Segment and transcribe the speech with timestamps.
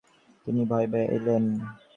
[0.47, 1.33] এলেও খুব ভয়ে ভয়ে আসবে।